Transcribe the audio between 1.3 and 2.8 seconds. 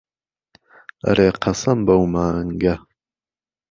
قهسهم بهو مانگه